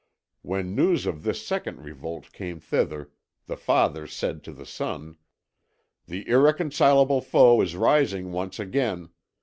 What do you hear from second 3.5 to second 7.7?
Father said to the Son: "The irreconcilable foe